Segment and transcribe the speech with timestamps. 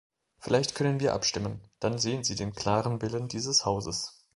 [0.39, 4.25] Vielleicht können wir abstimmen, dann sehen Sie den klaren Willen dieses Hauses.